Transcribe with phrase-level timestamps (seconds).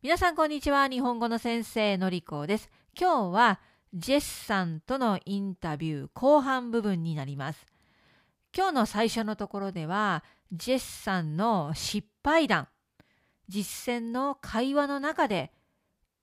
[0.00, 0.86] 皆さんこんにちは。
[0.86, 2.70] 日本語の先生のりこです。
[2.96, 3.58] 今日は
[3.92, 7.66] ジェスさんとのインタビュー後半部分になります。
[8.56, 10.22] 今日の最初のところでは
[10.52, 12.68] ジェスさんの失敗談。
[13.48, 15.50] 実践の会話の中で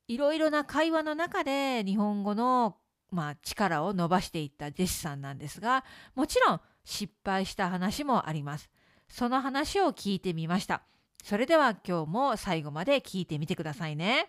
[0.08, 2.78] いろいろな会話の中で日本語の、
[3.10, 5.84] まあ、力を伸ばしていったジェスさんなんですが
[6.14, 8.70] もちろん失敗した話もあります。
[9.10, 10.80] その話を聞いてみました。
[11.22, 14.26] それでは今日も最後まで聞いてみてくださいね。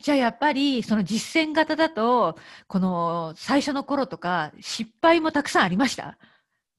[0.00, 2.36] じゃあやっぱりその実践型だと、
[2.66, 6.18] この最初の頃とか失敗もたくさんありました？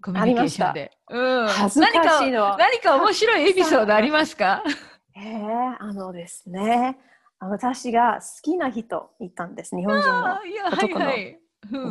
[0.01, 0.91] コミュニケーションで。
[1.09, 4.63] うん、恥ずかしいの何か面白いエピソードありますか？
[5.15, 6.98] えー、あのですね、
[7.39, 9.75] 私が好きな人いたんです。
[9.75, 10.39] 日本人の
[10.71, 11.37] 男の日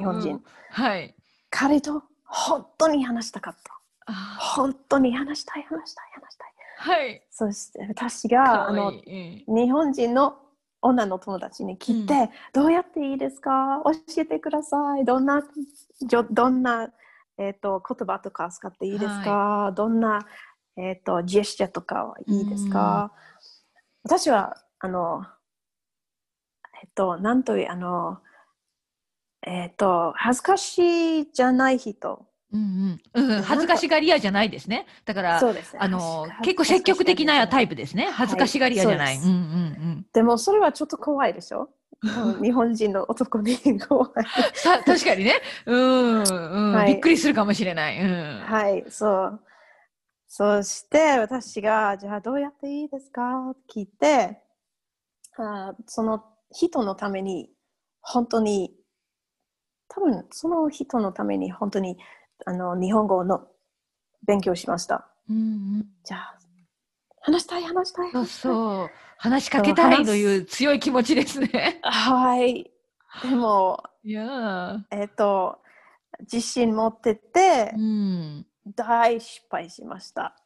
[0.04, 0.44] 本人。
[0.70, 1.14] はい。
[1.50, 4.12] 彼と本当に話したかった。
[4.38, 6.52] 本当に話したい、話したい、話したい。
[6.82, 7.22] はい。
[7.30, 10.36] そして私があの、日本人の
[10.80, 13.80] 女の友達に聞いて、うん、どうやっていいですか？
[13.84, 15.04] 教えてください。
[15.04, 15.44] どんな、
[16.30, 16.88] どんな、
[17.38, 20.26] えーと、言葉とか使っていいですか、はい、どんな、
[20.76, 23.12] えーと、ジェスチャーとかはいいですか、
[24.04, 25.24] うん、私は、あの、
[26.82, 28.18] えっ、ー、と、なんという、あの、
[29.46, 34.86] えっ、ー、と、恥ずかしいじゃない人うんうんうん、恥ずかしがり屋じゃないですね。
[35.04, 38.08] だから、ね、あの、結構積極的なタイプですね。
[38.12, 39.16] 恥ずかしがり屋じゃない。
[39.16, 39.38] はい、うんうんう
[40.00, 40.06] ん。
[40.12, 41.70] でも、それはちょっと怖いでしょ？
[42.42, 44.10] 日本人の男に怖い。
[44.84, 45.40] 確かにね。
[45.66, 48.00] うん、うん、はい、びっくりするかもしれない。
[48.00, 49.40] うん、はい、そう。
[50.26, 53.50] そして私が、じゃあどうやっていいですか？
[53.50, 54.42] って聞いて、
[55.38, 57.50] あその人のために、
[58.00, 58.74] 本当に、
[59.88, 61.98] 多分その人のために本当に
[62.46, 63.46] あの日本語の
[64.26, 65.08] 勉強しました。
[65.28, 65.40] うんう
[65.80, 66.38] ん、じゃあ
[67.20, 71.78] 話したい話したいそうそう話しかけたいという強い気持ちですね。
[71.82, 72.70] はい
[73.22, 75.58] でもいやえっ、ー、と
[76.20, 80.36] 自信持ってて、うん、大失敗しました。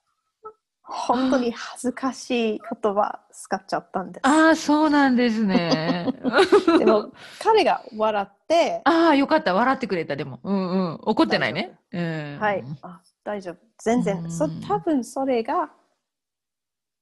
[0.89, 4.27] 本当に恥ずかしい言葉使っちゃったんです。
[4.27, 6.07] ああ、そうなんですね。
[6.79, 8.83] でも、彼が笑って。
[8.87, 9.53] ああ、よかった。
[9.53, 10.15] 笑ってくれた。
[10.15, 10.39] でも。
[10.45, 10.99] うんうん。
[11.03, 11.77] 怒ってないね。
[11.93, 12.65] うん、はい。
[12.83, 13.57] あ大丈夫。
[13.79, 14.23] 全然。
[14.23, 15.71] うん、そ多分それが、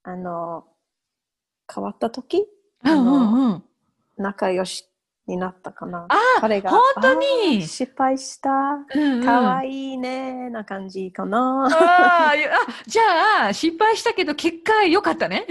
[0.02, 0.64] あの、
[1.72, 2.46] 変わった時、
[2.82, 3.64] あの、うんうん、
[4.16, 4.88] 仲良し
[5.26, 6.06] になったかな。
[6.08, 7.62] あ彼が本当に？
[7.62, 8.50] 失敗した。
[9.24, 10.50] かわいいね。
[10.50, 11.66] な感じかな。
[11.70, 12.32] ああ、
[12.86, 15.46] じゃあ、失敗したけど、結果良かったね。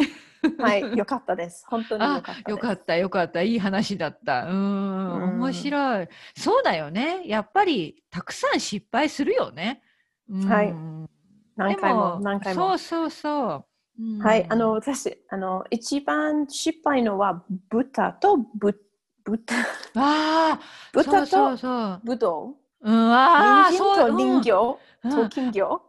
[0.59, 1.65] はい、 良かったです。
[1.67, 2.51] 本当に良かった。
[2.51, 3.41] よかった、よかった。
[3.41, 4.45] いい話だった。
[4.45, 6.07] うん、面白い。
[6.35, 7.23] そうだよね。
[7.25, 9.81] やっぱり、たくさん失敗するよね。
[10.47, 10.73] はい。
[11.55, 12.69] 何回も、何回も。
[12.69, 13.65] そうそうそ
[13.99, 14.23] う。
[14.23, 18.77] はい、あの、私、あの、一番失敗のは、豚と豚。
[19.23, 19.55] 豚。
[19.95, 20.59] ああ、
[20.91, 22.89] 豚とぶどう？
[22.89, 24.11] うん、ああ、そう。
[24.11, 24.79] 人魚
[25.09, 25.81] と金魚。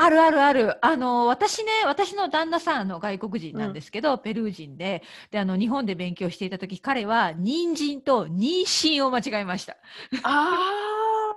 [0.00, 0.86] あるあるある。
[0.86, 9.76] あの、私ね、私の旦那さん、の外国人なんですけど、うん、ペルー人で、で、あの、日本で勉強していた時、彼は、人参と妊娠を間違えました。
[10.22, 11.34] ああ。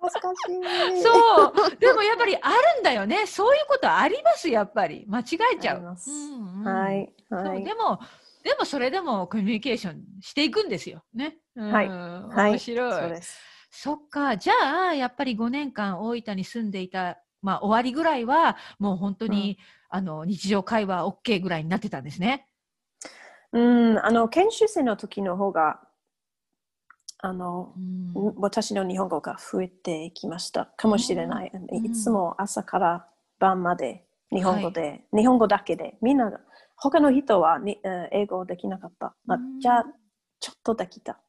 [0.00, 1.02] 恥ずかしい。
[1.02, 1.76] そう。
[1.76, 3.26] でもやっぱりあるんだよね。
[3.26, 5.04] そういうことあります、やっぱり。
[5.06, 5.80] 間違えちゃう。
[5.80, 7.12] うんうん、はい。
[7.28, 8.00] はい、でも、
[8.42, 11.02] でもそれでもコミュニケーションしていくんですよ。
[11.14, 11.38] ね。
[11.56, 11.88] はい。
[12.50, 13.10] 面白い。
[13.10, 13.20] はい、
[13.70, 14.36] そっか。
[14.36, 19.58] じゃあ、やっぱり5年間大分に住んでいた、まあ終わりぐらいは、もう本当に、
[19.92, 22.48] うん、あの、日常会話 OK ぐらいになってたんですね。
[23.52, 23.60] う
[23.94, 25.80] ん、あの、研修生の時の方が、
[27.18, 31.52] あの、うん、私の日本語が増えてきましたかもしれない。
[31.54, 33.06] うん、いつも朝から
[33.38, 36.32] 晩まで日本語で、はい、日本語だけで、みんな
[36.76, 37.78] 他の人はに
[38.10, 39.14] 英語できなかった。
[39.26, 39.84] まあ、じゃあ、
[40.40, 41.20] ちょっとできた。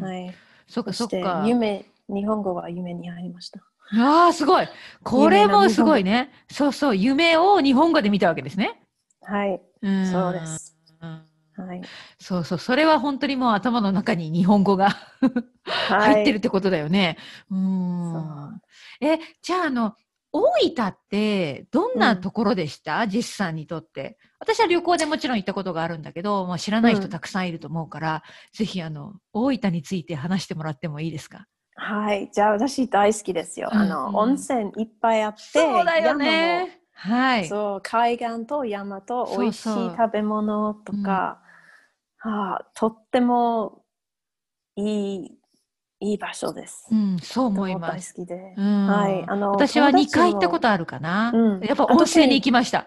[0.00, 0.34] はい。
[0.66, 1.42] そっかそっか。
[1.46, 3.60] 夢、日本語は夢に入りました。
[3.96, 4.68] ああ、すごい。
[5.02, 6.30] これもすごいね。
[6.50, 8.80] そうそう、夢を日本語で見たわけですね。
[9.22, 9.54] はい。
[9.54, 9.60] う
[10.06, 10.76] そうです。
[11.56, 11.80] はい、
[12.18, 14.96] そうそう、それは本当にもう頭の中に日本語が
[15.64, 17.16] 入ってるってことだよね。
[17.48, 18.60] は
[19.02, 19.12] い、うん。
[19.12, 19.94] え、じゃあ、あの、
[20.36, 24.18] 大分ってどんなところでした、うん、さんにとって。
[24.40, 28.20] 私は旅行でもちろん行ったことがあるんだけど、まあ、知らない人たくさんいると思うから、うん、
[28.52, 31.46] ぜひあの、大分について話してもらってもいいですか？
[31.76, 32.30] はい。
[32.32, 33.70] じゃあ私大好きですよ。
[33.72, 36.80] うん、あの、温泉いっぱいあって、そうだよね。
[36.92, 37.46] はい。
[37.46, 41.40] そう、海岸と山と美味しい食べ物とか、
[42.18, 43.84] はあ、とっても
[44.74, 45.38] いい、
[46.04, 46.86] いいい場所です。
[46.90, 48.14] うん、そう思います。
[48.14, 48.54] 大好きで。
[48.56, 49.24] うん、はい。
[49.26, 51.32] あの、私は2回行ったことあるかな。
[51.34, 52.86] うん、やっぱ温泉に行きました。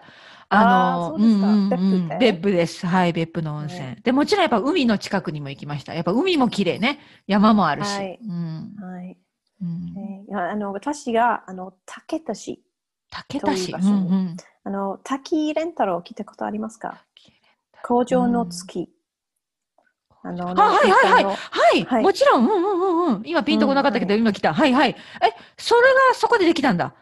[0.50, 2.66] あの、うんうんうん、別府で？
[2.66, 2.86] す。
[2.86, 4.02] はい、別府の温泉、はい。
[4.02, 5.94] で、もちろんやっぱ海の近くにも行きました。
[5.94, 7.00] やっぱ海も綺麗ね。
[7.26, 7.88] 山もあるし。
[7.88, 8.18] はい。
[8.22, 9.16] うん、はい
[9.60, 12.62] うん、えー、あの私があの竹田市
[13.10, 17.02] 竹田市、うんうん、あの滝レンタルを聞いたことありますか？
[17.82, 18.88] 工場の月、
[20.22, 21.32] あの、はいはいはい、は
[21.76, 23.22] い、はい、もちろん、うんうんうんうん。
[23.24, 24.54] 今ピンとこなかったけど、うん、今来た。
[24.54, 24.90] はいはい。
[24.90, 24.94] え、
[25.56, 26.94] それがそこでできたんだ。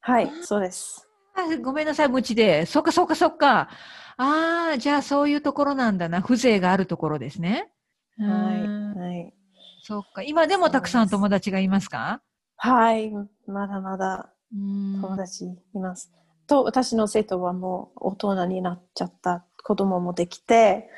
[0.00, 1.06] はい、そうです。
[1.34, 2.66] あごめんなさい、無知で。
[2.66, 3.68] そっかそっかそっか。
[4.16, 6.22] ああ、じゃあそういうところなんだな。
[6.22, 7.70] 風情があるところですね。
[8.18, 9.34] はい、はい。
[9.82, 10.22] そっか。
[10.22, 12.20] 今でもたくさん友達がいますか？
[12.56, 13.12] はい、
[13.46, 15.44] まだまだ友達
[15.74, 16.10] います。
[16.48, 20.90] と、私の生徒はもう大人になっちゃった子供もできて、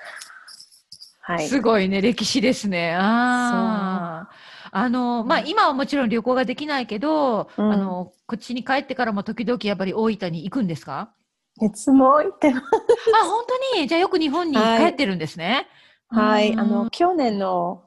[1.31, 1.49] はい。
[1.49, 2.95] すごいね、歴史ですね。
[2.97, 4.31] ああ。
[4.73, 11.13] あの、まあ、今はもちろん旅行ができないけど、うん、あの、こっちに帰ってからも時々やっぱり大分に行くんですか？
[11.61, 12.67] いつも行ってます。
[12.67, 13.45] あ、本
[13.75, 13.87] 当に？
[13.87, 15.69] じゃあよく日本に帰ってるんですね。
[16.09, 16.51] はい。
[16.51, 17.85] はい、あの、去年の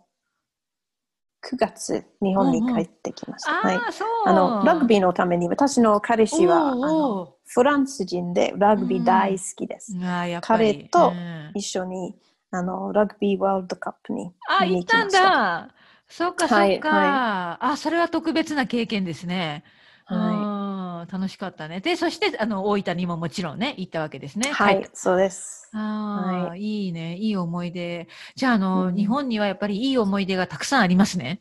[1.46, 3.52] 9月、日本に帰ってきました。
[3.52, 3.94] うんうん、はい、
[4.26, 9.94] あのラグビーのために、私の彼氏はあのフランス人でラグビー大好きです。
[9.94, 10.02] うん、
[10.42, 11.12] 彼と
[11.54, 12.16] 一緒に、
[12.56, 15.74] あのラグビーワールドカップにあ、行ったんだ。
[16.08, 19.64] そっかそっか、はいはい、あ、それは特別な経験ですね。
[20.06, 21.12] はい。
[21.12, 21.80] 楽しかったね。
[21.80, 24.52] で、そして、あの、大分にももちろんね、行ったわけですね。
[24.52, 25.70] はい、そうです。
[25.74, 27.18] ああ、はい、いいね。
[27.18, 28.08] いい思い出。
[28.36, 31.40] じゃあ、あの、うん、日本にはやっぱりいい思い出がたくさんありますね。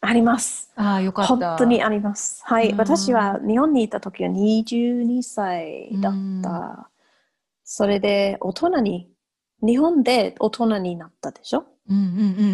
[0.00, 0.70] あります。
[0.76, 1.30] ああ、よかった。
[1.30, 2.42] 本当にあります。
[2.44, 2.74] はい。
[2.76, 6.12] 私は日本にいた時は22歳だっ
[6.42, 6.90] た。
[7.64, 9.08] それで、大人に、
[9.64, 11.64] 日本で大人になったでしょ？
[11.88, 12.04] うんうんう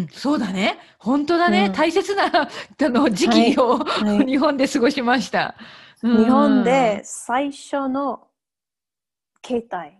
[0.05, 0.07] ん。
[0.11, 0.77] そうだね。
[0.97, 1.65] 本当だね。
[1.67, 2.49] うん、大切なあ
[2.89, 5.55] の時期を、はいはい、日本で過ごしました。
[6.01, 8.27] 日本で最初の
[9.45, 9.97] 携帯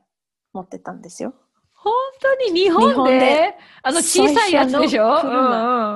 [0.54, 1.34] 持ってたんですよ。
[1.76, 3.56] 本当に日本で？
[3.84, 5.34] あの小さいやつでしょ、うんう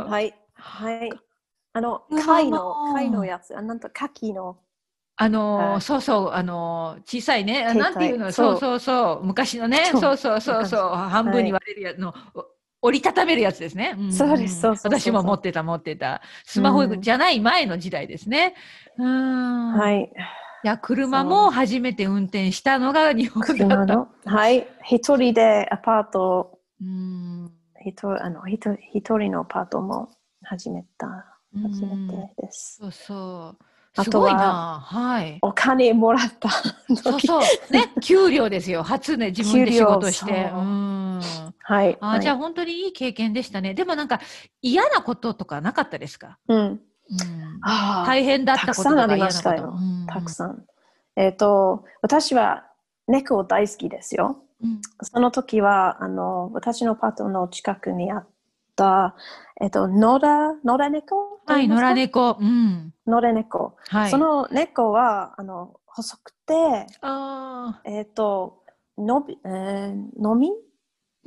[0.08, 0.34] ん、はい。
[0.54, 1.12] はい。
[1.74, 4.58] あの、貝の、貝のやつ、あなんと、牡蠣の。
[5.18, 12.14] あのー、そうそう、あのー、小さいね、なんていうの、そうそうそう、昔のね、そうそうそうそう、半分に割れるやつの、
[12.82, 13.96] 折りたためるやつですね。
[13.98, 16.22] うん、そうです、そう私も持ってた、持ってた。
[16.44, 18.56] スマホじゃない前の時代ですね。
[18.98, 19.74] うん。
[19.74, 20.04] はい。
[20.04, 24.08] いや、車も初めて運転したのが日本だった。
[24.30, 24.68] はい。
[24.84, 27.52] 一人でアパート、うん。
[27.86, 30.10] 一あの一人のアパートも
[30.44, 31.38] 始めた。
[31.62, 32.78] 初めてです。
[32.82, 33.66] そうそう。
[33.98, 35.40] あとは、はい。
[35.42, 36.50] お金もらった。
[36.96, 37.42] そうそう。
[37.72, 38.84] ね、給料ですよ。
[38.84, 40.52] 初ね、自分で仕事して。
[40.52, 41.98] はい。
[42.02, 43.74] あ、じゃあ本当にいい経験でしたね。
[43.74, 44.20] でもなんか
[44.62, 46.38] 嫌なこととかなかったですか？
[46.48, 46.82] うん。
[48.06, 49.76] 大変だったこととかありましたよ。
[50.08, 50.66] たくさん。
[51.16, 52.66] えっ、と、私は
[53.08, 54.42] 猫大好きですよ。
[55.02, 58.28] その時は、あの、私のパートの近くにあっ
[58.76, 59.16] た、
[59.62, 62.38] えっ、と、野良、野良猫はい、野良猫。
[62.40, 62.94] うん。
[63.08, 63.76] 野良猫。
[63.90, 64.12] はい。
[64.12, 68.64] その猫は、あの、細くて、あえっ、ー、と、
[68.98, 70.52] のび、えー、のみ？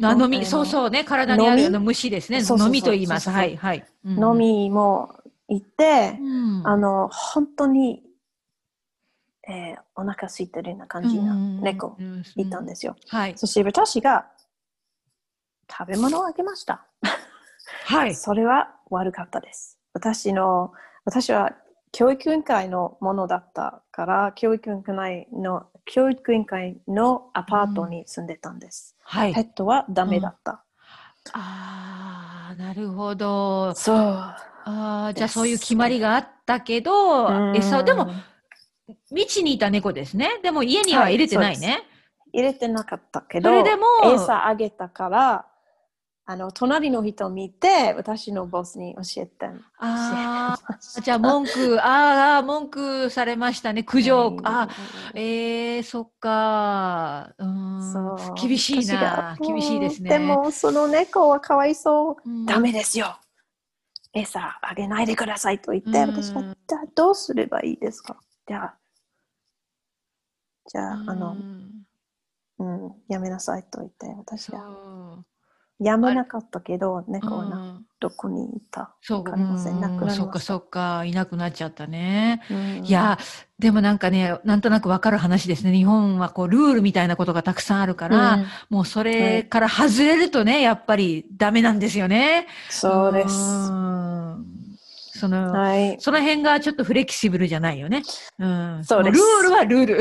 [0.02, 2.40] あのみ、そうそうね、体にあるの虫ですね。
[2.42, 3.30] のみと言います。
[3.30, 3.84] はい、はい。
[4.04, 5.14] のみも
[5.48, 6.24] いて、う
[6.62, 8.02] ん、あの、本当に、
[9.48, 11.96] えー、お腹空いてるような感じの猫
[12.36, 12.96] いたんですよ。
[13.08, 13.32] はい。
[13.36, 14.26] そして私が
[15.70, 16.86] 食べ物をあげました。
[17.86, 18.14] はい。
[18.14, 19.77] それは悪かったです。
[19.92, 20.72] 私の、
[21.04, 21.56] 私は
[21.92, 28.94] 教育委員会のものだったから、教育委員会の、教育委員会のアパートに住んでたんです。
[29.00, 29.34] うん、はい。
[29.34, 30.52] ペットはダメだった。
[30.52, 33.74] うん、ああ、なるほど。
[33.74, 33.96] そう。
[33.96, 38.10] ああ、じゃあそういう決まりがあったけど、餌を、でも、
[39.10, 40.40] 道にいた猫ですね。
[40.42, 41.68] でも家には入れてないね。
[41.70, 41.82] はい、
[42.34, 45.46] 入れてなかったけど、それでも餌あげたから、
[46.30, 49.46] あの隣の人を見て私のボスに教えて。
[49.78, 53.82] ああじゃあ文句ああ文句されましたね。
[53.82, 54.68] 苦情、あ
[55.14, 57.32] えー、そっか。
[57.38, 57.92] うん。
[57.92, 58.34] そう。
[58.46, 59.38] 厳しいな。
[59.40, 60.10] 厳しいですね。
[60.10, 63.18] でもその猫はかわいそう、うん、ダメですよ。
[64.12, 68.18] 餌あげないでくださいと言って、私はじゃあどうすればいいですか？
[68.46, 68.74] じゃあ。
[70.66, 71.36] じゃああの
[72.58, 72.92] うん。
[73.08, 75.24] やめなさいと言って私は
[75.80, 79.36] やめなかったけど、猫はな、どこにいたそうか
[80.10, 82.42] そっかそっか、いなくなっちゃったね。
[82.82, 83.18] いや、
[83.58, 85.72] でもなんかね、なんとなくわかる話ですね。
[85.72, 92.48] 日本はこう、ルールみたいなことがたくさんあるから、うん、もうそれから外れるとね、やっぱりダメなんですよね。
[92.70, 93.34] そうです。
[95.18, 98.02] その、はい、その辺がちょっとフレキシブルじゃないよね。
[98.38, 98.84] うん。
[98.84, 99.18] そうです。
[99.18, 100.00] ルールはルール。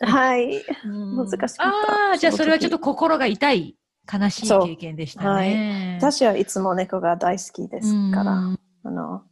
[0.00, 0.64] はい。
[0.84, 1.64] 難しかった。
[1.64, 3.76] ああ、じゃあそれはちょっと心が痛い、
[4.10, 5.28] 悲しい経験でしたね。
[5.28, 8.32] はい、私はいつも猫が大好きですから、
[8.84, 9.22] あの、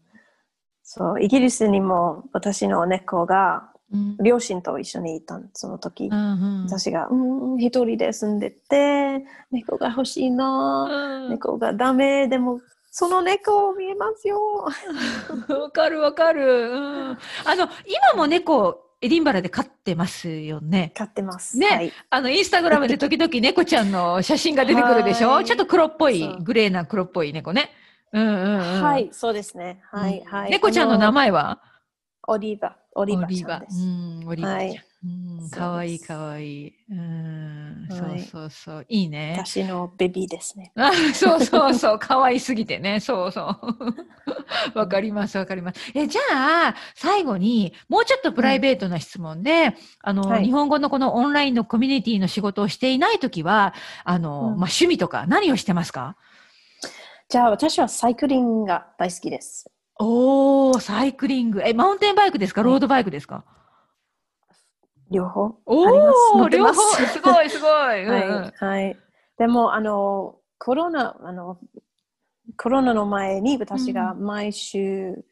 [0.82, 3.72] そう、イギリスにも私の猫が、
[4.20, 14.40] 両親と一緒にいたその時、うんうん、私が、うん、一人で住んでて、猫が欲しいな、うん、猫がダメ、でも、その猫見えますよ。
[15.48, 17.18] わかるわかる、うん。
[17.44, 17.68] あの、
[18.14, 20.92] 今も猫、エディンバラで飼ってますよね。
[20.94, 21.58] 飼ってます。
[21.58, 25.44] ね、はい、あの、インスタグラムで時々 猫ちゃんの写真が出てくるでしょ？
[25.44, 27.70] ちょっと黒っぽい、グレーな黒っぽい猫ね。
[28.12, 29.80] うんうん、うん、はい、そうですね。
[29.90, 30.50] はい、はい。
[30.50, 31.60] 猫ちゃんの名前は？
[32.28, 32.76] オリーバ。
[32.94, 33.82] オリーバちゃんです。
[33.82, 33.86] う
[34.24, 34.68] ん、オリーバちゃん。
[34.68, 36.72] はいうん、かわいいかわいい。
[36.90, 36.96] うん、
[37.90, 38.86] そうそうそう。
[38.88, 39.34] いいね。
[39.38, 40.72] 私のベビーですね。
[40.76, 41.98] あそうそうそう。
[41.98, 43.00] かわいすぎてね。
[43.00, 43.58] そうそう。
[44.78, 45.92] わかりますわかります。
[45.94, 46.22] え、じゃ
[46.68, 53.74] あ、最後に、もうちょっとプライベートな質問で、うん、あの、はい、日本語のこのオンラインのコミュニティの仕事をしていないときは、
[54.04, 56.16] あの、うん、まあ、趣味とか何をしてますか？
[57.28, 59.70] じゃあ、私はサイクリングが大好きです。
[59.98, 61.62] おー、サイクリング。
[61.64, 62.62] え、マウンテンバイクですか？
[62.62, 63.44] ロードバイクですか、
[65.10, 65.82] 両方お
[66.42, 66.74] お両方。
[66.74, 68.96] すごいすごい、 うん、はい、はい、
[69.38, 71.58] でもあのコロナあの
[72.56, 75.24] コロナの前に私が毎週、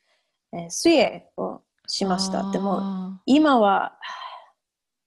[0.53, 2.51] うん、え水泳をしました。
[2.51, 3.99] でも今は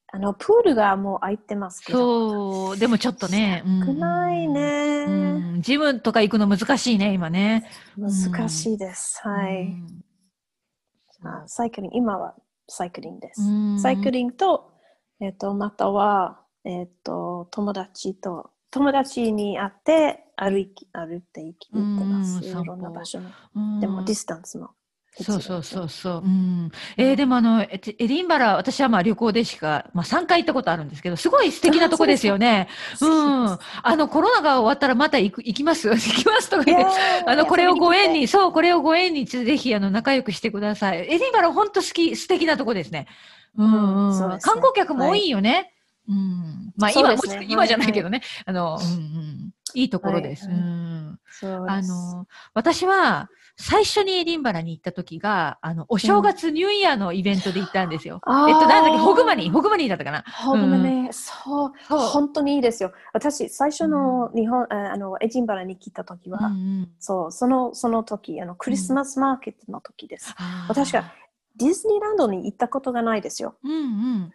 [0.09, 2.69] あのプールがもう空いてますけど。
[2.69, 2.77] そう。
[2.77, 3.63] でもちょっとね。
[3.65, 7.69] 少ないね、うん、ジムとか行くの難しいね今ね。
[7.97, 9.75] 難しいです、はい、
[11.23, 12.35] あサイクリング今は
[12.67, 13.81] サイクリングです。
[13.81, 14.71] サイクリングと、
[15.19, 22.45] えっ、ー、と、または、えっ、ー、と、友達と、友達に会って歩き、歩いて行きてます。
[22.45, 23.25] いろんな場所に。
[23.79, 24.71] でも、 distance も。
[25.23, 26.21] そうそうそうそう。
[26.23, 26.71] うん。
[26.95, 32.67] えー、でもあの、エディンバラ、私はまあ旅行でしか、まあ3回行ったことあるんですけど、すごい素敵なとこですよね。
[33.01, 33.09] うう
[33.45, 33.59] ん。
[33.83, 35.89] あの、コロナが終わったらまた行く、行きます？
[35.89, 36.85] 行きますとか言って、
[37.25, 40.99] あの、これをご縁に、そう、これをご縁に、ぜひ、あの、仲良くしてください。
[40.99, 43.07] エディンバラ、本当好き、素敵なとこですね。
[43.57, 45.53] うん、うん、ね、観光客も多いよね。
[45.53, 45.71] はい、
[46.09, 46.73] うん。
[46.77, 48.19] まあ今、ね、今じゃないけどね。
[48.19, 49.46] はい、あの、うんうん。
[49.75, 50.47] いいところです。
[50.47, 51.19] はい、うん。
[51.67, 58.21] あの、私は、最初にエディンバラに行った時が、あの、お正月、ニューイヤーのイベントで行ったんですよ。
[58.27, 60.23] えっと、なんだっけ、ホグマニー、ホグマニーだったかな。
[60.45, 62.91] ホグマニー、そう、本当にいいですよ。
[63.13, 66.51] 私、最初の日本、あの、エディンバラに来た時は、
[66.99, 70.35] そう、その、その時、あの、クリスマスマーケットの時です。
[70.67, 71.11] 私が
[71.55, 73.55] ディズニーランドに行ったことがないですよ。
[73.63, 74.33] うんうん、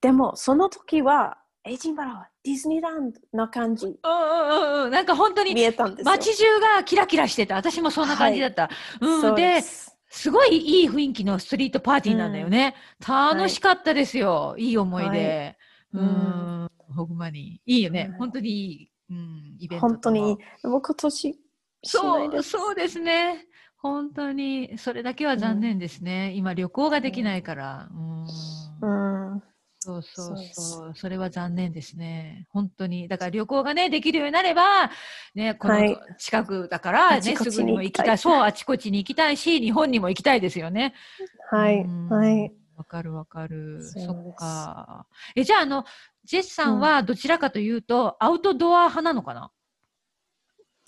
[0.00, 3.86] でも、その時は、エジンバラはディズニーランドな感じ。
[3.86, 4.90] うんうんうん。
[4.90, 7.54] なんか本当に、街中がキラキラしてた。
[7.54, 8.64] 私もそんな感じだった。
[8.64, 8.68] は
[9.00, 9.34] い、うん。
[9.34, 12.74] で、すごいいい雰囲気のストリートパーティーなんだよね。
[13.00, 14.50] うん、楽しかったですよ。
[14.50, 15.08] はい、いい思い出。
[15.08, 15.56] はい、
[15.94, 16.70] うん。
[16.94, 17.62] ほんまに。
[17.64, 18.14] いいよね。
[18.18, 19.88] 本当にいい、うん、イベント。
[19.88, 20.20] 本当に。
[20.64, 21.40] もう今年
[21.82, 23.46] そう、そうですね。
[23.76, 26.28] 本当に、それだけは残念ですね。
[26.32, 27.88] うん、今、旅行ができないから。
[27.90, 29.32] うん。
[29.32, 29.42] うん、
[29.84, 32.46] そうそうそうそれは残念ですね。
[32.48, 33.06] 本当に。
[33.06, 34.90] だから旅行がね、できるようになれば、
[35.34, 35.74] ね、この
[36.16, 38.16] 近くだからね、はい、すぐにも行きたい。
[38.16, 40.94] そう、あちこちに行きたいし、日本にも行きたいですよね。
[41.52, 42.50] はい、はい。
[42.76, 43.82] わかるわかる。
[43.82, 45.06] そっか。
[45.36, 45.84] え、じゃあ、あの、
[46.24, 49.50] ジェスさんはどちらかというと、うん、アウトドア派なのかな？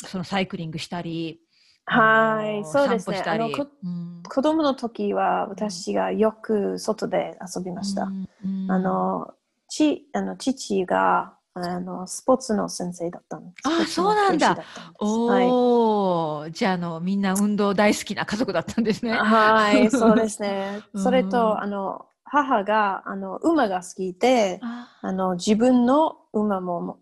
[0.07, 1.43] そのサイクリングしたり、
[1.87, 3.23] はい、そうですね。
[3.27, 8.05] あの、こ、うん、子供の時は私がよく外で遊びました。
[8.05, 9.35] うんうん、あの、
[9.69, 13.69] ち、あの、父が、あの、スポーツの先生だったんです。
[13.69, 14.59] あ、そうなんだ。
[14.99, 19.13] おお、はい、じゃあ、あの、みんな運動大好きな家族だったんですね。
[19.13, 20.83] はい、 そうですね。
[20.97, 26.99] それと、あの、母が、あの、馬が好きで、あの、自分の馬も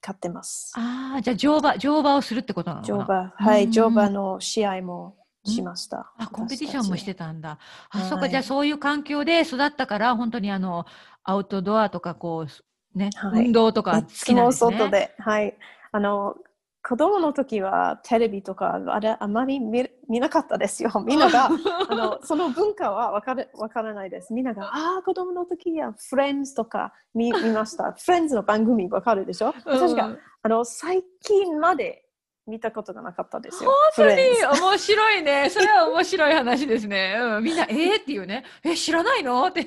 [0.00, 0.72] 買ってます。
[0.76, 2.98] ああ、じゃあ乗馬、乗馬をするってことなのかな？
[2.98, 6.12] 乗馬、はい、乗馬の試合もしました。
[6.18, 7.58] あ、コンペティションもしてたんだ。
[7.90, 10.86] あ、はい、そうか、じゃあそういう環境で育ったから、本当にあの、
[11.24, 12.46] アウトドアとか、こ
[12.94, 14.78] う、ね、はい、運動とか好きなんですね。
[14.78, 15.56] 外で、はい。
[15.92, 16.34] あの、
[16.82, 20.90] 子供の時はテレビとかあれあまり見見なかったですよ。
[21.06, 21.46] みんなが
[21.88, 24.32] あのその文化は分かる分からないです。
[24.32, 27.92] みんながああ子供の時はフレンズとか見見ました。
[27.92, 29.54] フレンズの番組分かるでしょ？
[29.64, 32.04] 私が、あの最近まで
[32.46, 33.70] 見たことがなかったですよ。
[33.96, 34.60] 本当に？
[34.62, 35.50] 面白いね。
[35.52, 37.16] それは面白い話ですね。
[37.20, 38.44] うん、みんなえー、っていうね。
[38.64, 39.46] え知らないの？
[39.46, 39.66] って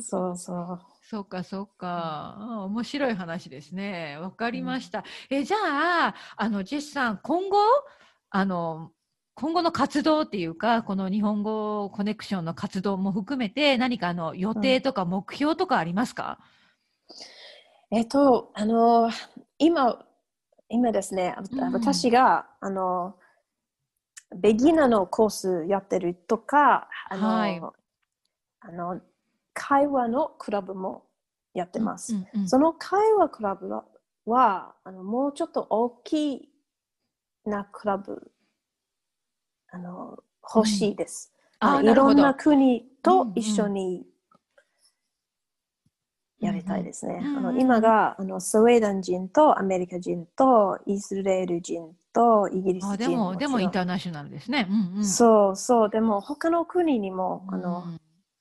[0.00, 0.80] そうそう。
[1.02, 4.18] そうか、そうか、うん、面白い話ですね。
[4.20, 5.04] わかりました。
[5.30, 5.56] うん、え、じゃ
[6.08, 7.56] あ、あの、ジェスさん、今後、
[8.30, 8.92] あの、
[9.40, 16.40] 今後の活動っていうか、この日本語コネクションの活動も含めて、何かあの予定とか目標とかありますか、
[17.92, 19.12] うん、えっと、あの、
[19.58, 20.04] 今、
[20.68, 21.36] 今ですね、
[21.72, 23.14] 私が、あの、
[24.36, 27.62] ベギナーのコースやってるとか、あの、はい、
[28.58, 29.00] あの
[29.54, 31.04] 会話のクラブも
[31.54, 32.12] やってます。
[32.12, 33.84] うんうんうん、その会話クラブは
[34.26, 36.48] はあのもうちょっと大きい
[37.46, 38.32] なクラブ
[39.70, 40.18] あの
[40.54, 41.32] 欲しいです。
[41.60, 44.06] うん、いろんな国と一緒に
[46.40, 47.20] やりたいですね。
[47.22, 54.68] うんうん、あの今があのスウェーデン人とアメリカ人とイスラエル人とイギリス人でもでもインターナショナルですね。
[54.70, 58.00] うんうん、そうそうでも他の国にもあの、うん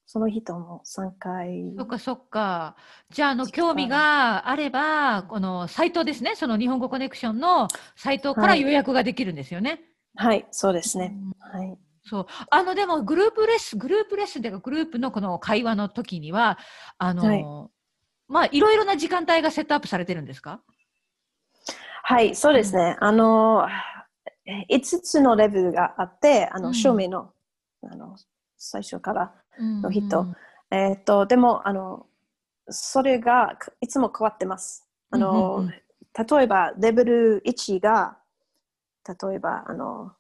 [0.10, 1.74] その人も3回。
[1.78, 2.78] そっかそっか。
[3.10, 7.68] じゃあ、あの、興味があれば、このサイトですね、その日本語コネクションの
[7.98, 9.70] サイトから予約ができるんですよね。
[9.70, 9.82] はい、
[10.18, 11.16] はい、そうですね。
[11.40, 11.78] はい。
[12.04, 12.26] そう。
[12.50, 16.58] あの、でも、グループレッスン、グループレッスンというか、グループのこの会話の時には、
[16.98, 17.46] あの、はい、
[18.28, 20.62] まあ、いろいろな時間帯がセットアップされてるんですか？
[22.04, 22.98] はい、そうですね。
[23.02, 23.68] うん、あの、
[24.70, 27.34] 5つのレベルがあって、あの、証明の、
[27.84, 28.16] あの、
[28.58, 30.22] 最初からの人。
[30.22, 30.36] うんうん、
[30.72, 32.08] えっ、ー、と、でも、あの、
[32.70, 34.88] それがいつも変わってます。
[35.12, 38.18] あの、うんうん、例えば、レベル1が、
[39.08, 40.12] 例えば、あの、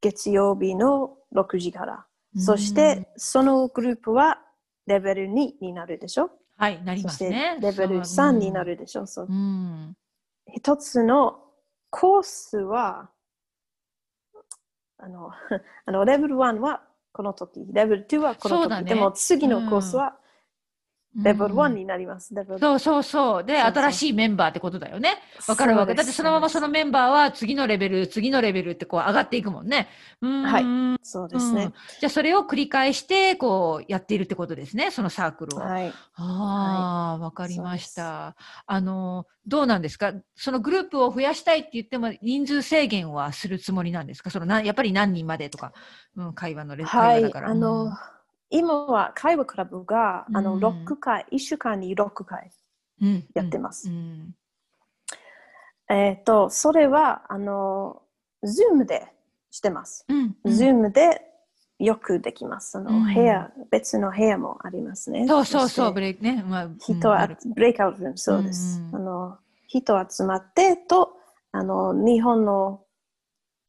[0.00, 2.06] 月曜日の6時から。
[2.38, 4.38] そして、そのグループは
[4.86, 6.30] レベル2になるでしょ？
[6.58, 7.58] はい、なりますね。
[7.60, 9.06] レベル3になるでしょ？
[9.06, 9.26] そう。
[10.54, 11.40] 一つの
[11.90, 13.10] コースは、
[14.98, 15.30] あの、
[15.86, 16.82] あのレベル1は
[17.12, 20.18] この時、レベル2はこの時、ね、でも次のコースは
[21.16, 22.34] レベル1になります。
[22.34, 23.44] うん、そうそうそう。
[23.44, 25.14] で新しいメンバーってことだよね。
[25.48, 25.94] わかるわけ。
[25.94, 29.88] だってそのままそのメンバーは次のレベル、次のレベルってこう上がっていくもんね。
[30.20, 30.98] はい。
[31.02, 34.90] そうですね、うん、じゃあそれを繰り返して、こうやっているってことですね。
[34.90, 35.60] そのサークルを。
[35.60, 35.92] はい。
[36.16, 38.36] ああ、わ、かりました。
[38.66, 40.12] あの、どうなんですか？
[40.34, 44.30] そのグループを増やしたいって言っても人数制限はするつもりなんですか？
[44.30, 45.72] そのなやっぱり何人までとか、
[46.16, 47.48] うん、会話のレッスンだから。
[47.48, 47.92] はい、あの、うん
[48.50, 52.50] 今は会話クラブが、あの6回、1週間に6回
[53.34, 53.90] やってます。
[55.88, 58.02] えっ、と、それは、あの、
[58.44, 59.06] Zoom で
[59.50, 60.04] してます。
[60.08, 61.22] う Zoom で
[61.78, 62.72] よくできます。
[62.72, 65.26] その部屋、うん、別の部屋もありますね。
[65.26, 66.42] そうそうそう、ブレイクね。
[66.46, 68.80] まあ、人は、ブレイクアウトルーム、そうです。
[68.80, 71.16] うん、あの人集まってと、
[71.52, 72.82] あの、日本の、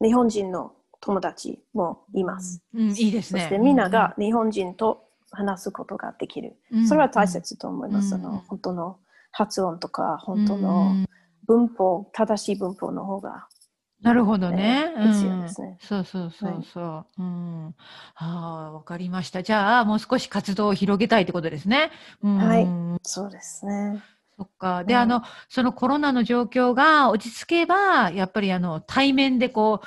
[0.02, 2.62] 日本人の友達もいます。
[2.74, 3.40] うん、いいですね。
[3.40, 6.56] そしてみんなが日本人と話すことができる。
[6.72, 8.14] うん、それは大切と思います。
[8.14, 8.98] うん、の本当の
[9.30, 10.96] 発音とか、本当の
[11.46, 13.46] 文法、正しい文法の方が。
[14.02, 14.92] なるほどね。
[15.62, 15.76] ね。
[15.80, 16.84] そうそうそうそう。
[16.84, 17.74] はい、うん。
[18.14, 19.42] ああ、わかりました。
[19.42, 21.90] じゃあ、もう少し活動を広げたいってことですね。
[22.22, 22.68] はい。
[23.02, 24.00] そうですね。
[24.36, 24.84] そっか。
[24.84, 29.86] で、あの、そのコロナの状況が落ち着けば、やっぱりあの、対面でこう、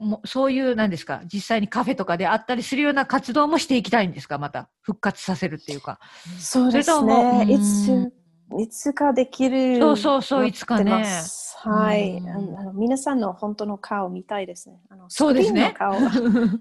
[0.00, 4.68] もそういう、なんですか、実際にカフェとかであったりするような活動もしていきたいんですか、また。
[4.80, 6.00] 復活させるっていうか。
[6.38, 7.46] そうですね。
[7.48, 8.12] いつ、
[8.58, 9.78] いつかできる。
[9.78, 11.04] そうそうそう、いつかね。
[11.62, 12.18] はい。
[12.18, 14.80] あの皆さんの本当の顔見たいですね。
[14.88, 15.74] あのそうですね。
[15.76, 15.94] 顔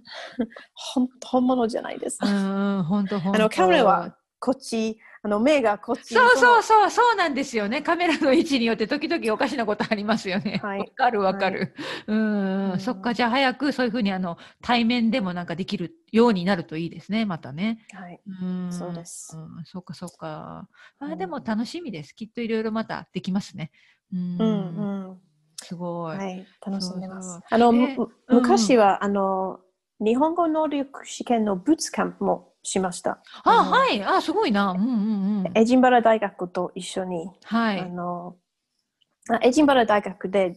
[0.75, 2.19] 本本物じゃないです。
[2.21, 3.39] うん、本当本当。
[3.39, 7.81] あのカメラはこっちあの目がこっちそうそうそうそうなんですよね。
[7.81, 10.61] カメラの位置によって時々おかしなことありますよね。
[10.63, 11.75] わ、はい、かるわかる、
[12.07, 12.79] はい、うん。
[12.79, 17.85] そっかじゃあ早くそういうふうにあの対面でもなんかできるようになるといいですねまたね。
[17.91, 18.21] はい。
[18.41, 18.71] うん。
[18.71, 19.35] そうです。
[19.35, 19.65] うん。
[19.65, 20.69] そっかそっか。
[20.99, 22.15] あでも楽しみです。
[22.15, 23.71] きっといろいろまたできますね。
[24.13, 24.39] うん。
[24.39, 24.43] う
[25.13, 25.19] ん
[25.61, 27.39] すごい、はい、楽しんでます。
[27.49, 29.59] あの、えー、昔は、あの
[29.99, 33.21] 日本語能力試験のブーツキャンプもしました。
[33.43, 34.03] あ、はい。
[34.03, 34.71] あ、すごいな。
[34.71, 35.51] うんうんうん。
[35.55, 37.79] エジンバラ大学と一緒に、はい。
[37.79, 38.35] あの、
[39.41, 40.55] エジンバラ大学で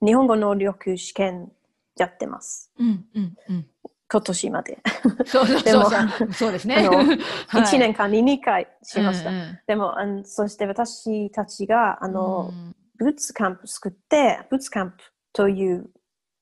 [0.00, 1.50] 日本語能力試験
[1.96, 2.70] やってます。
[2.78, 3.66] うんうんうん。
[4.10, 4.78] 今年まで。
[5.26, 6.76] そうそうそうそう ですね。
[6.76, 6.92] あの
[7.50, 9.30] 1年間に2回しました。
[9.30, 14.96] うんうん、でもあの、そして私たちがあの、うん、ブーツキャンプ作って、ブーツキャンプ
[15.32, 15.90] という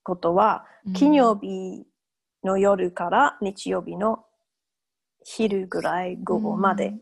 [0.03, 1.87] ことは、金曜日
[2.43, 4.25] の夜から日曜日の
[5.23, 7.01] 昼ぐらい午後まで、うん、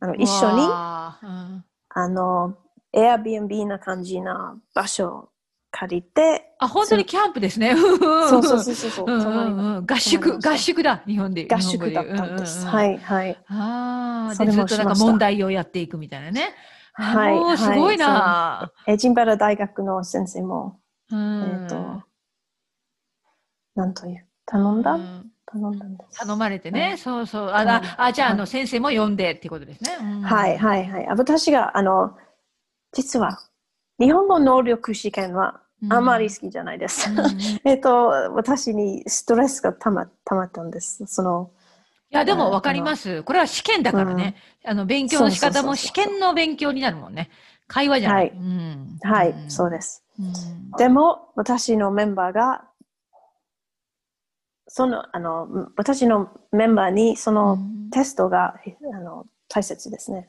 [0.00, 2.56] あの一緒に、うん、あの
[2.94, 5.28] Airbnb な感じな場所を
[5.70, 7.76] 借りてあ本当にキャンプですね。
[7.76, 7.94] そ
[8.38, 9.04] うそうそうそう。
[9.06, 9.20] うん。
[9.20, 13.38] うんうん、合宿合宿だ日本で合宿だったんです、うんうん、はいはい。
[13.48, 16.54] ああでずっとなんか問題をやっていくみたいなね。
[16.92, 20.80] はいすごいな、はい、エジンバラ大学の先生も、
[21.10, 22.02] えっ、ー、と
[23.76, 26.18] なんという、頼んだ、うん、頼んだんです。
[26.20, 27.48] 頼まれてね、そうそう。
[27.48, 27.60] あ、
[27.96, 29.90] ああじゃあ、あの、先生も呼んでっていうことですね。
[30.22, 31.06] はいはいはい。
[31.08, 32.16] 私が、あの、
[32.92, 33.38] 実は、
[33.98, 35.60] 日本語能力試験は
[35.90, 37.10] あまり好きじゃないです。
[37.64, 41.06] えっと、私にストレスがたまたまったんです。
[41.06, 41.50] その
[42.12, 43.22] いや、でもわかります。
[43.22, 44.34] これは試験だからね。
[44.64, 47.30] あの、勉強の仕方も試験の勉強になるもんね。
[47.68, 48.32] 会話じゃない。
[49.02, 50.04] はい、はい、そうです。
[50.76, 52.64] でも、私のメンバーが、
[54.72, 57.58] その、あの、私のメンバーにその
[57.90, 58.54] テストが、
[58.94, 60.28] あの、大切ですね。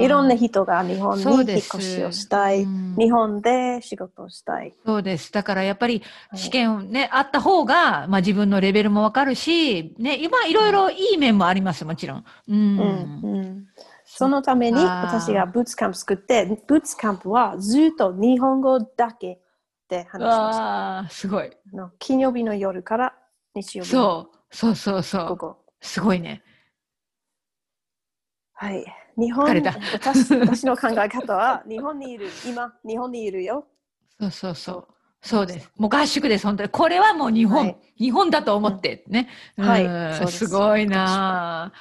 [0.00, 4.74] いろんな人が日本に引っ越しをしたい、日本で仕事をしたい。
[4.86, 5.30] そうです。
[5.32, 6.02] だからやっぱり
[6.34, 12.24] 試験ね、はい、あった方が、まあ自分のレベルもわかるし、ね、今いろいろいい面もあります、もちろん。
[12.48, 12.56] うん。
[12.56, 13.66] うんうん
[14.14, 19.40] そのために私がブーツキャンプ作って、ブーツキャンプはずっと日本語だけ
[19.88, 20.98] で話しました。
[20.98, 21.50] あすごい。
[21.98, 23.14] 金曜日の夜から
[23.54, 25.56] 日曜日そう、そうそうそう。
[25.80, 26.42] すごいね。
[28.54, 28.84] はい。
[29.18, 29.44] 日本
[29.92, 33.66] 私私の考え方は、日本にいる、今、日本にいるよ。
[34.20, 34.88] そうそうそう。
[35.20, 35.70] そうです。
[35.76, 36.68] もう合宿です、本当に。
[36.68, 39.28] これはもう日本、はい、日本だと思ってね。
[39.56, 39.78] うん、は
[40.24, 40.28] い。
[40.30, 41.72] すごいな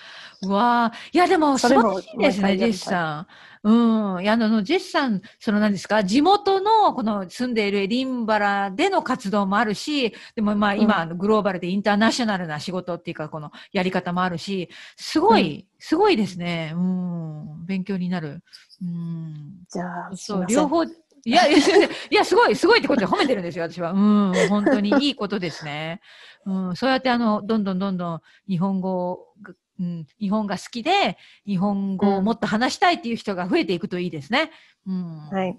[0.41, 3.27] うわいや、でも、すごいですね、ジェスさん。
[3.63, 4.23] うん。
[4.23, 16.73] いや、あの、ジェスさん、その何ですか、地元の、この住んでいるエディンバラでの活動もあるし、でもまあ今、うん、グローバルでインターナショナルな仕事っていうか、このやり方もあるし、すごい、うん、すごいですね。
[16.75, 17.65] うん。
[17.67, 18.41] 勉強になる。
[18.81, 19.63] うん。
[19.69, 20.89] じゃあ、そう、両方、い
[21.25, 23.91] や、いや、いや、すごい、すごいってことで褒めてるんですよ、私は。
[23.91, 26.01] うん、本当にいいことですね。
[26.45, 29.27] うん、そうやってあの、どんどんどんどん日本語
[29.81, 34.51] うん、日本が好きで、日本語をもっと話したいっていう人が増えていくといいですね。
[34.85, 35.57] うん、はい。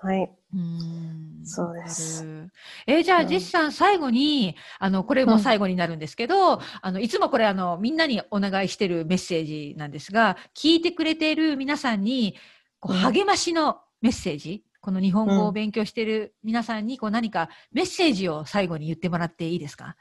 [0.00, 0.30] はい。
[0.54, 2.48] うん、そうです。
[2.86, 12.36] えー、じゃあ、ジェスさん、最後に、あの、これも最後になるんですけど、うん、あの、いつもこれ、あの、みんなにお願いしてるメッセージなんですが、聞いてくれている皆さんに、
[12.80, 19.96] こう励ましのメッセージ、この日本語を勉強している皆さんに、こう何かメッセージを最後に言ってもらっていいですか？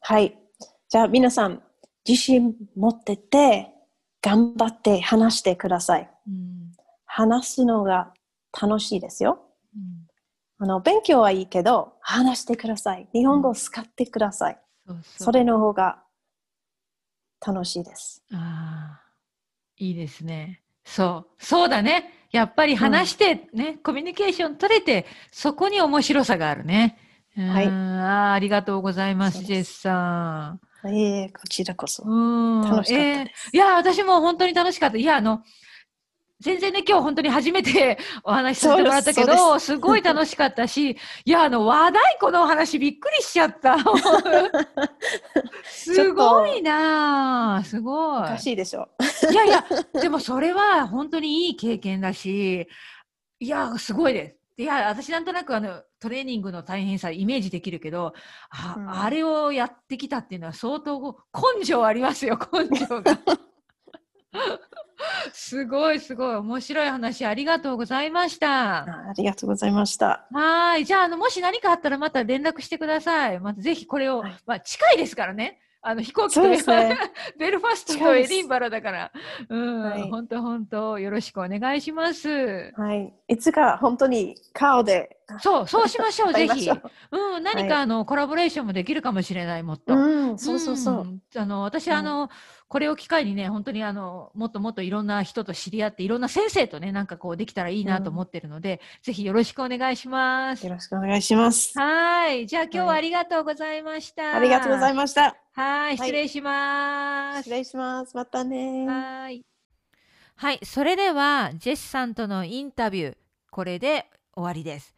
[0.00, 0.38] はい。
[0.90, 1.62] じゃあ、皆さん、
[2.06, 3.68] 自信持ってて、
[4.22, 6.10] 頑張って話してください。
[6.28, 6.72] うん、
[7.04, 8.12] 話すのが
[8.60, 9.40] 楽しいですよ。
[9.76, 10.06] うん、
[10.58, 13.08] あの勉強はいいけど、話してください。
[13.12, 14.58] 日本語を使ってください。
[14.86, 16.02] うん、それの方が
[17.44, 18.22] 楽しいです。
[18.32, 19.02] ああ、
[19.76, 20.62] いいですね。
[20.84, 22.26] そう、そうだね。
[22.30, 26.98] やっぱり話してね、コミュニケーション取れて、そこに面白さがあるね。
[27.36, 27.66] はい。
[27.66, 30.60] あありがとうございます、ジェスさん。
[30.86, 32.02] ええー、こちらこそ。
[32.04, 34.96] 楽しかったです、えー、いや、私も本当に楽しかった。
[34.96, 35.42] いや、あの、
[36.42, 43.76] 全然ね、今日本当に初めて お話しさせてもらったけど、すごい楽しかったし、いや、あの、和太鼓のお話びっくりしちゃった。
[45.64, 48.22] すごいなすごい。
[48.22, 48.88] おかしいでしょ。
[49.30, 49.64] いやいや、
[50.00, 52.66] でもそれは本当にいい経験だし、
[53.38, 54.41] いや、すごいです。
[54.56, 58.12] いや、私なんとなくあの、トレーニングの大変さイメージできるけど、
[58.50, 61.00] あうん、あれをやってきたっていうのは相当
[61.58, 63.18] 根性ありますよ、 根性が。
[65.32, 68.84] すごいすごい面白い話ありがとうございました。
[68.84, 70.26] ありがとうございました。
[70.30, 70.84] はい。
[70.84, 73.40] じゃあ、あの、もし何かあったらまた連絡してください。
[73.40, 75.60] またぜひこれを、はい、まあ近いですからね。
[75.84, 76.96] あの飛行機と、ね、
[77.38, 79.12] ベルファストとエディンバラだから、
[79.48, 82.72] うん、本当本当よろしくお願いします。
[82.76, 83.12] はい。
[83.26, 85.18] いつか本当に顔で。
[85.40, 86.70] そう、そうしましょう、 ぜひ。
[86.70, 89.94] うん、何かあの、コラボレーションもできるかもしれない、もっと。
[89.94, 91.20] うん、そうそうそう。
[91.36, 92.30] あの、私、あの、
[92.72, 100.64] これを機会にね、本当にあの、もっともっといろんな人と知り合って、いろんな先生とね、なんかこうできたらいいなと思ってるので、うん、ぜひよろしくお願いします。
[100.64, 101.78] よろしくお願いします。
[101.78, 102.46] はい。
[102.46, 104.22] じゃあ今日はありがとうございました。
[104.22, 105.36] はい、ありがとうございました。
[105.52, 105.98] はい。
[105.98, 107.38] 失礼します。
[107.40, 108.16] 失礼します。
[108.16, 108.86] またね。
[108.86, 109.44] はい。
[110.36, 110.58] はい。
[110.64, 113.16] それでは、ジェスさんとのインタビュー、
[113.50, 114.94] これで終わりです。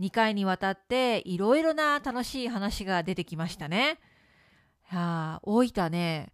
[0.00, 3.98] 2回にわたっていろいろな楽しい話が出てきましたね。
[4.84, 6.32] はあ、大分ね、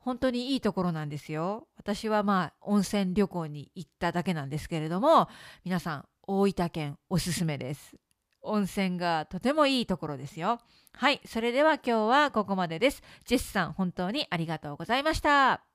[0.00, 1.68] 本当にいいところなんですよ。
[1.76, 5.28] 私はまあ温泉旅行に行っただけなんですけれども、
[5.64, 7.96] 皆さん大分県おすすめです。
[8.42, 10.60] 温泉がとてもいいところですよ。
[10.92, 13.02] はい、それでは今日はここまでです。
[13.26, 15.69] ジェスさん本当にありがとうございました。